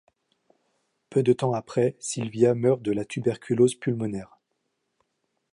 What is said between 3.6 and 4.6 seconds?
pulmonaire.